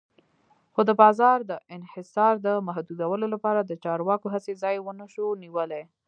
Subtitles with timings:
[0.73, 5.83] خو د بازار د انحصار د محدودولو لپاره د چارواکو هڅې ځای ونشو نیولی.